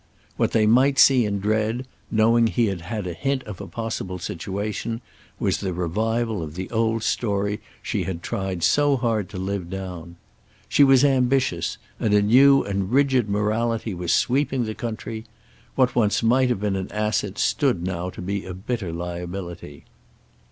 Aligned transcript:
What 0.35 0.49
they 0.51 0.65
might 0.65 0.97
see 0.97 1.27
and 1.27 1.39
dread, 1.39 1.85
knowing 2.09 2.47
he 2.47 2.65
had 2.65 2.81
had 2.81 3.05
a 3.05 3.13
hint 3.13 3.43
of 3.43 3.61
a 3.61 3.67
possible 3.67 4.17
situation, 4.17 4.99
was 5.39 5.59
the 5.59 5.73
revival 5.73 6.41
of 6.41 6.55
the 6.55 6.71
old 6.71 7.03
story 7.03 7.61
she 7.83 8.01
had 8.05 8.23
tried 8.23 8.63
so 8.63 8.97
hard 8.97 9.29
to 9.29 9.37
live 9.37 9.69
down. 9.69 10.15
She 10.67 10.83
was 10.83 11.05
ambitious, 11.05 11.77
and 11.99 12.15
a 12.15 12.21
new 12.23 12.63
and 12.63 12.91
rigid 12.91 13.29
morality 13.29 13.93
was 13.93 14.11
sweeping 14.11 14.63
the 14.65 14.73
country. 14.73 15.25
What 15.75 15.93
once 15.93 16.23
might 16.23 16.49
have 16.49 16.61
been 16.61 16.75
an 16.75 16.91
asset 16.91 17.37
stood 17.37 17.83
now 17.83 18.09
to 18.09 18.23
be 18.23 18.43
a 18.43 18.55
bitter 18.55 18.91
liability. 18.91 19.83